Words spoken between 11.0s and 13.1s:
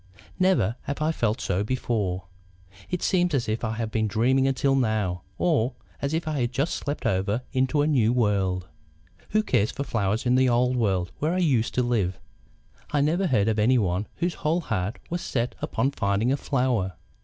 where I used to live? I